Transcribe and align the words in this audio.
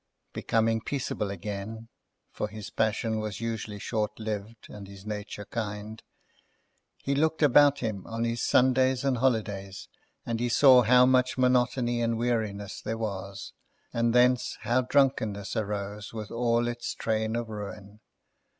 Becoming 0.33 0.81
peaceable 0.81 1.29
again 1.29 1.87
(for 2.31 2.47
his 2.47 2.71
passion 2.71 3.19
was 3.19 3.39
usually 3.39 3.77
short 3.77 4.19
lived, 4.19 4.65
and 4.67 4.87
his 4.87 5.05
nature 5.05 5.45
kind), 5.45 6.01
he 7.03 7.13
looked 7.13 7.43
about 7.43 7.81
him 7.81 8.07
on 8.07 8.23
his 8.23 8.41
Sundays 8.41 9.03
and 9.03 9.17
holidays, 9.19 9.89
and 10.25 10.39
he 10.39 10.49
saw 10.49 10.81
how 10.81 11.05
much 11.05 11.37
monotony 11.37 12.01
and 12.01 12.17
weariness 12.17 12.81
there 12.81 12.97
was, 12.97 13.53
and 13.93 14.11
thence 14.11 14.57
how 14.61 14.81
drunkenness 14.81 15.55
arose 15.55 16.13
with 16.13 16.31
all 16.31 16.67
its 16.67 16.95
train 16.95 17.35
of 17.35 17.47
ruin. 17.49 17.99